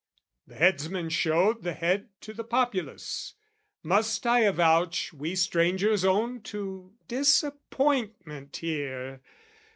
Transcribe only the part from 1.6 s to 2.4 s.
"The head to